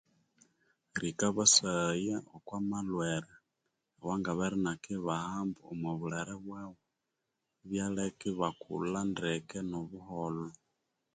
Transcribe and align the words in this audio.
Rikabasaya 1.01 2.17
okwa 2.35 2.57
malhwera 2.69 3.33
awangabere 3.99 4.55
inakibahamba 4.59 5.59
omwa 5.71 5.91
bulere 5.99 6.35
bwabu 6.43 6.81
ibyaleka 7.63 8.23
ibakulha 8.31 8.99
ndeke 9.11 9.57
no 9.69 9.79
buholho 9.89 10.49